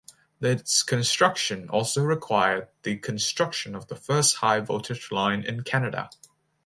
Its 0.41 0.81
construction 0.81 1.69
also 1.69 2.01
required 2.03 2.69
the 2.81 2.97
construction 2.97 3.75
of 3.75 3.85
the 3.87 3.95
first 3.95 4.37
high 4.37 4.59
voltage 4.59 5.11
line 5.11 5.43
in 5.43 5.61
Canada. 5.61 6.09